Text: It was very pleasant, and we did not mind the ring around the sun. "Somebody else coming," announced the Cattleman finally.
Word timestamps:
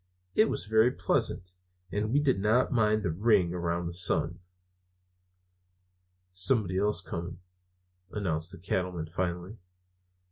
It 0.33 0.45
was 0.49 0.65
very 0.65 0.89
pleasant, 0.89 1.53
and 1.91 2.11
we 2.11 2.17
did 2.19 2.39
not 2.39 2.71
mind 2.71 3.03
the 3.03 3.11
ring 3.11 3.53
around 3.53 3.85
the 3.85 3.93
sun. 3.93 4.39
"Somebody 6.31 6.79
else 6.79 7.01
coming," 7.01 7.37
announced 8.11 8.51
the 8.51 8.57
Cattleman 8.57 9.05
finally. 9.05 9.59